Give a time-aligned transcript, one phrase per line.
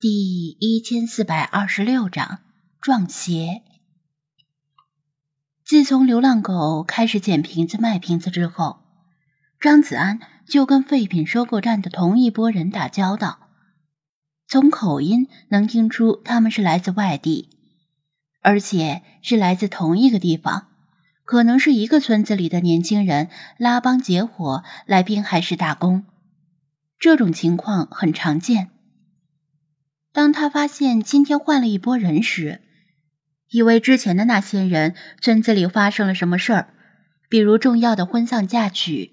[0.00, 2.38] 第一千四百二十六章
[2.80, 3.60] 撞邪。
[5.62, 8.78] 自从流浪狗开始捡瓶子卖瓶子之后，
[9.60, 10.18] 张子安
[10.48, 13.40] 就跟废品收购站的同一拨人打交道。
[14.48, 17.50] 从口音能听出他们是来自外地，
[18.40, 20.68] 而且是来自同一个地方，
[21.26, 23.28] 可能是一个村子里的年轻人
[23.58, 26.06] 拉帮结伙来滨海市打工。
[26.98, 28.70] 这种情况很常见。
[30.12, 32.62] 当他发现今天换了一拨人时，
[33.50, 36.74] 以为之前的那些人村子里发生了什么事儿，
[37.28, 39.12] 比如重要的婚丧嫁娶，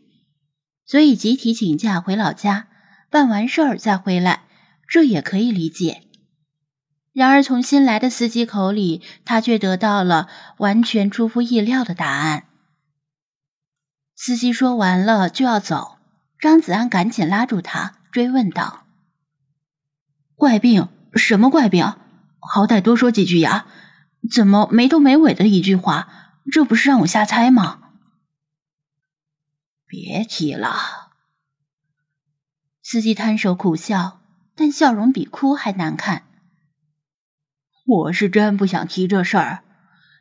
[0.85, 2.67] 所以集体请假回老家
[3.11, 4.45] 办完事儿再回来，
[4.88, 6.03] 这也可以理解。
[7.13, 10.27] 然而从新来的司机口里，他却得到了
[10.57, 12.45] 完全出乎意料的答案。
[14.16, 15.99] 司机说完了就要走，
[16.39, 18.86] 张子安赶紧拉住他，追问道。
[20.37, 20.87] 怪病？
[21.15, 21.95] 什么怪病？
[22.39, 23.66] 好歹多说几句呀！
[24.31, 26.07] 怎么没头没尾的一句话？
[26.52, 27.79] 这不是让我瞎猜吗？
[29.88, 31.09] 别提了。
[32.83, 34.21] 司机摊手苦笑，
[34.55, 36.23] 但笑容比哭还难看。
[37.88, 39.63] 我是真不想提这事儿。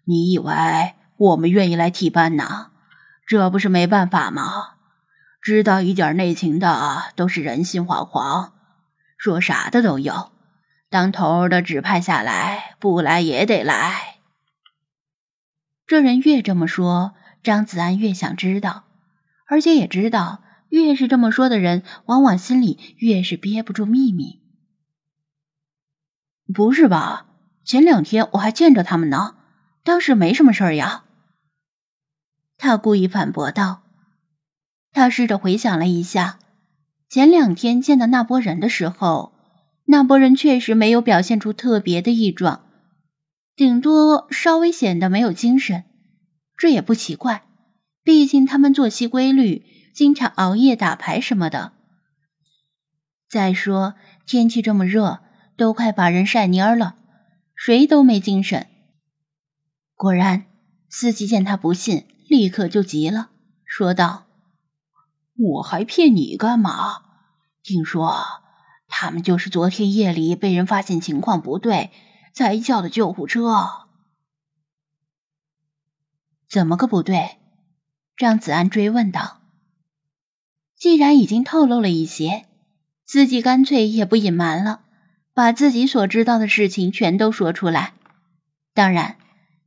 [0.07, 2.71] 你以为我们愿意来替班呢？
[3.27, 4.77] 这不是没办法吗？
[5.43, 8.56] 知道一点内情的都是人心惶惶。
[9.17, 10.33] 说啥的都有，
[10.89, 14.19] 当头的指派下来，不来也得来。
[15.87, 18.85] 这人越这么说，张子安越想知道，
[19.47, 24.43] 而且也知道，越是这么说的人，往往心里越是憋不住秘密。
[26.53, 27.27] 不是吧？
[27.65, 29.37] 前两天我还见着他们呢，
[29.83, 31.05] 当时没什么事儿呀。
[32.59, 33.83] 他故意反驳道。
[34.93, 36.39] 他试着回想了一下。
[37.09, 39.33] 前两天见到那波人的时候，
[39.85, 42.67] 那波人确实没有表现出特别的异状，
[43.55, 45.85] 顶多稍微显得没有精神。
[46.57, 47.47] 这也不奇怪，
[48.03, 49.65] 毕竟他们作息规律，
[49.95, 51.73] 经常熬夜打牌什么的。
[53.29, 53.95] 再说
[54.27, 55.21] 天气这么热，
[55.57, 56.97] 都快把人晒蔫了，
[57.55, 58.67] 谁都没精神。
[59.95, 60.47] 果然，
[60.91, 63.31] 司机见他不信，立刻就急了，
[63.65, 64.25] 说道。
[65.39, 67.06] 我还骗你干嘛？
[67.67, 68.15] 听说
[68.87, 71.91] 他们就是昨天夜里被人发现情况不对，
[72.33, 73.89] 才叫的救护车。
[76.49, 77.39] 怎么个不对？
[78.17, 79.41] 张子安追问道。
[80.77, 82.47] 既然已经透露了一些，
[83.05, 84.83] 自己干脆也不隐瞒了，
[85.35, 87.95] 把自己所知道的事情全都说出来。
[88.75, 89.17] 当然，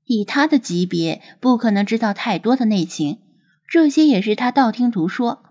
[0.05, 3.19] 以他的级别，不可能知道太多的内情，
[3.67, 5.43] 这些也是他道听途说。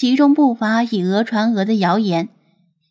[0.00, 2.30] 其中不乏以讹传讹的谣言，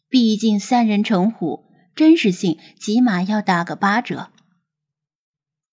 [0.10, 1.66] 毕竟三人成虎，
[1.96, 4.30] 真实性起码要打个八折。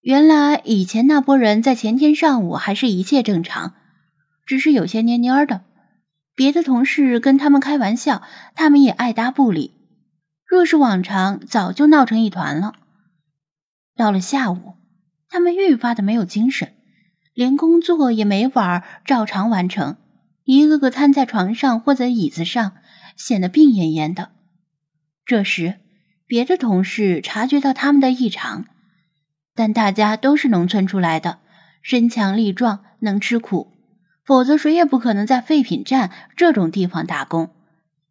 [0.00, 3.74] 原来以前那波人在前天上午还是一切正常，
[4.46, 5.60] 只是有些蔫蔫的。
[6.34, 8.22] 别的同事跟他们开玩笑，
[8.54, 9.74] 他们也爱搭不理。
[10.46, 12.72] 若是往常，早就闹成一团了。
[13.94, 14.76] 到了下午，
[15.28, 16.72] 他们愈发的没有精神，
[17.34, 19.98] 连工作也没法照常完成。
[20.46, 22.76] 一个个瘫在床上或者椅子上，
[23.16, 24.30] 显得病恹恹的。
[25.24, 25.80] 这时，
[26.24, 28.64] 别的同事察觉到他们的异常，
[29.56, 31.40] 但大家都是农村出来的，
[31.82, 33.72] 身强力壮，能吃苦，
[34.24, 37.50] 否则谁也不可能在废品站这种地方打工。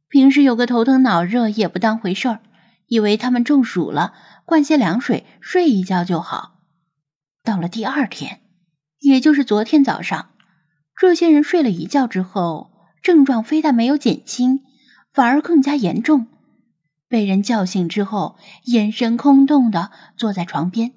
[0.09, 2.41] 平时有个头疼脑热也不当回事儿，
[2.87, 4.13] 以为他们中暑了，
[4.43, 6.59] 灌些凉水，睡一觉就好。
[7.45, 8.41] 到了第二天，
[8.99, 10.31] 也就是昨天早上。
[10.97, 14.61] 这些人睡了一觉之后，症状非但没有减轻，
[15.11, 16.27] 反而更加严重。
[17.07, 20.93] 被人叫醒之后，眼神空洞的坐在床边，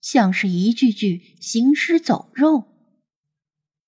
[0.00, 2.64] 像是一具具行尸走肉。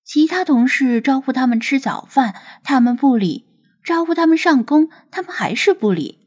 [0.03, 3.45] 其他同事招呼他们吃早饭，他们不理；
[3.83, 6.19] 招呼他们上工，他们还是不理。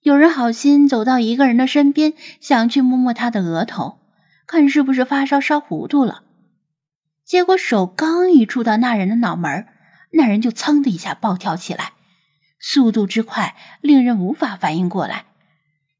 [0.00, 3.98] 有人好心走到一个人的身边，想去摸摸他的额头，
[4.46, 6.24] 看是不是发烧烧糊涂了。
[7.32, 9.66] 结果手刚一触到那人的脑门
[10.10, 11.94] 那人就噌的一下暴跳起来，
[12.60, 15.24] 速度之快令人无法反应过来，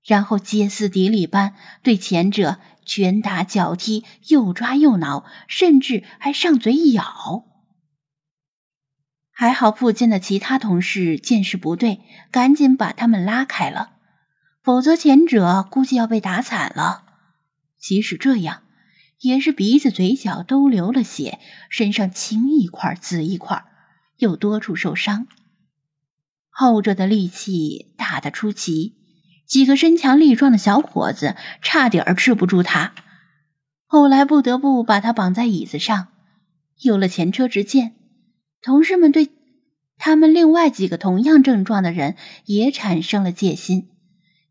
[0.05, 7.47] 然后歇斯底里般对前者拳打脚踢，又抓又挠，甚至还上嘴咬。
[9.31, 13.93] 还好附近的其他同事见势不对，赶紧把他们拉开了，
[14.63, 17.05] 否则前者估计要被打惨了。
[17.79, 18.65] 即使这样。
[19.23, 21.39] 也是鼻子、嘴角都流了血，
[21.71, 23.65] 身上青一块紫一块，
[24.19, 25.29] 又多处受伤。
[26.51, 28.97] 后者的力气大得出奇，
[29.47, 32.95] 几个身强力壮的小伙子差点儿治不住他，
[33.87, 36.09] 后来不得不把他绑在椅子上。
[36.81, 37.95] 有了前车之鉴，
[38.61, 39.31] 同事们对
[39.99, 42.17] 他们另外几个同样症状的人
[42.47, 43.89] 也产生了戒心，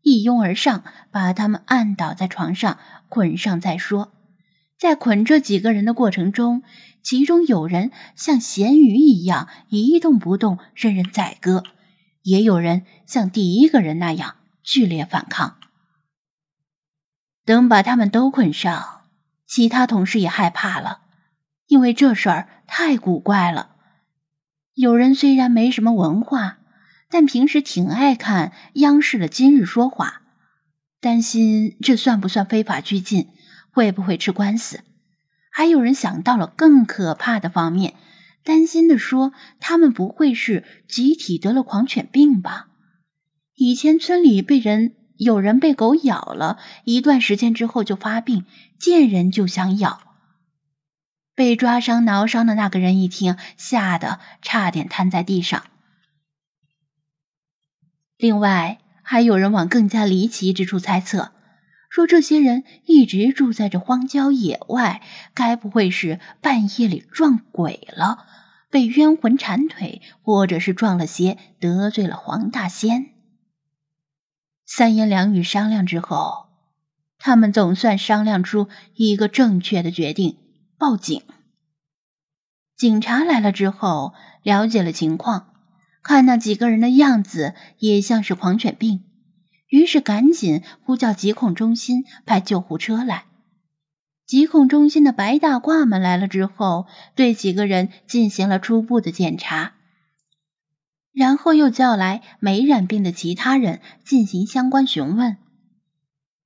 [0.00, 2.78] 一拥而上，把他们按倒在床上，
[3.10, 4.14] 捆上再说。
[4.82, 6.64] 在捆这几个人的过程中，
[7.04, 11.62] 其中有人像咸鱼一样一动不动，任人宰割；
[12.22, 14.38] 也有人像第一个人那样。
[14.64, 15.58] 剧烈反抗。
[17.44, 19.02] 等把他们都捆上，
[19.46, 21.02] 其他同事也害怕了，
[21.68, 23.76] 因为这事儿太古怪了。
[24.74, 26.58] 有人虽然没什么文化，
[27.08, 30.22] 但平时挺爱看央视的《今日说法》，
[31.00, 33.28] 担心这算不算非法拘禁，
[33.72, 34.84] 会不会吃官司。
[35.50, 37.94] 还有人想到了更可怕的方面，
[38.44, 42.68] 担心的说：“他们不会是集体得了狂犬病吧？”
[43.54, 48.44] 以前村里被人有人被狗咬了一段时间之后就发病，
[48.78, 50.00] 见人就想咬。
[51.34, 55.64] 被抓伤挠伤的那个人一听，吓得差点瘫在地上。
[58.16, 61.32] 另外，还有人往更加离奇之处猜测，
[61.92, 65.02] 说这些人一直住在这荒郊野外，
[65.34, 68.24] 该不会是半夜里撞鬼了，
[68.70, 73.08] 被冤魂缠腿，或者是撞了邪，得罪了黄大仙？
[74.64, 76.46] 三言两语商量之后，
[77.18, 80.38] 他们总算商量出一个正确的决定：
[80.78, 81.22] 报警。
[82.74, 85.52] 警察来了之后，了解了情况，
[86.02, 89.04] 看那几个人的样子也像是狂犬病，
[89.72, 93.24] 于是赶紧呼叫疾控中心派救护车来。
[94.26, 99.72] 疾控中心的白大褂们来了之后，对几个人进行了初步的检查。
[101.10, 105.38] 然后又叫来没染病的其他人进行相关询问，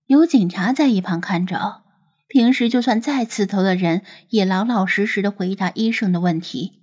[0.06, 1.82] 有警察在一旁看着。
[2.28, 6.80] 平时就算再刺头的人，也老老实实的回答医生的问题。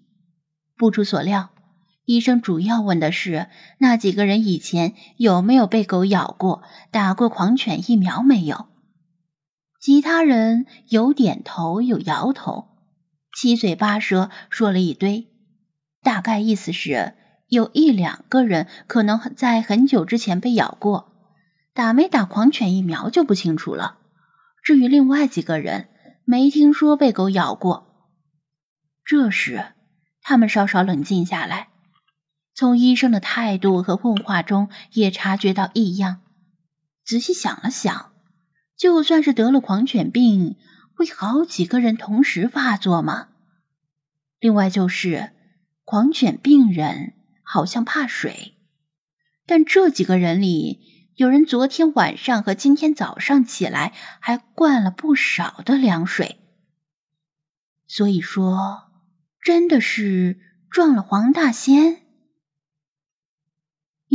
[0.76, 1.52] 不出所料，
[2.06, 3.48] 医生主要问的是
[3.80, 8.68] 那几个人以前有没有被狗咬过，打过狂犬疫苗没有。
[9.80, 12.70] 其他人有点头，有摇头，
[13.36, 15.28] 七嘴八舌说了一堆，
[16.02, 17.16] 大概意思是。
[17.50, 21.14] 有一两个人可能在很久之前被咬过，
[21.76, 24.00] 打没打狂犬疫苗就不清楚了。
[24.64, 25.90] 至于另外几个人，
[26.26, 28.08] 没听说被狗咬过。
[29.06, 29.74] 这时，
[30.24, 31.68] 他们稍稍冷静下来，
[32.54, 36.22] 从医生的态度和问话中也察觉到异样。
[37.04, 38.14] 仔细想了想，
[38.78, 40.58] 就算是得了狂犬病，
[40.96, 43.30] 会好几个人同时发作吗？
[44.40, 45.32] 另外就是
[45.84, 47.14] 狂犬病人。
[47.46, 48.56] 好像怕水，
[49.46, 56.40] 但这几个人里，有人昨天晚上和今天早上起来还灌了不少的凉水。
[57.86, 58.86] 所以说，
[59.42, 60.40] 真的是
[60.72, 62.03] 撞了黄大仙。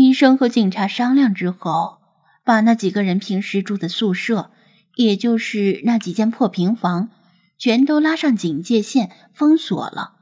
[0.01, 1.99] 医生和警察商量之后，
[2.45, 4.53] 把那几个人平时住的宿舍，
[4.95, 7.11] 也就是那几间破平房，
[7.59, 10.13] 全都拉上警戒线，封锁了，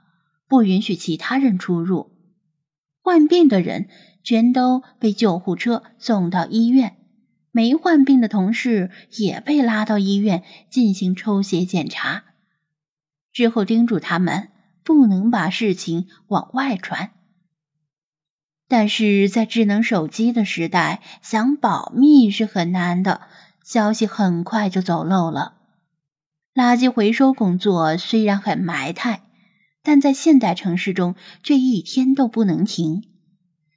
[0.48, 2.10] 不允许其他人出入。
[3.02, 3.90] 患病的人
[4.24, 6.96] 全都被救护车送到医院，
[7.52, 12.24] 没患病的同事也被拉到医院进行抽血检查。
[13.30, 14.48] 之后叮嘱他们
[14.82, 17.10] 不能把事情往外传。
[18.68, 23.22] 但是在智能手机的时代，想保密是很难的，
[23.64, 25.54] 消息很快就走漏了。
[26.54, 29.22] 垃圾回收工作虽然很埋汰。
[29.88, 33.04] 但在现代城市中，却一天都不能停。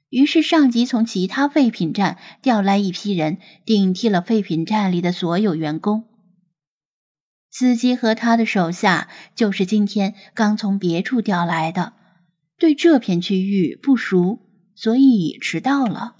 [0.08, 6.06] 于是，上级从其他废品站调来一批人，顶替了废品站里的所有员工。
[7.48, 11.92] 司机和他的手下就是今天刚从别处调来的，
[12.58, 14.40] 对这片区域不熟，
[14.82, 16.14] 所以迟到了。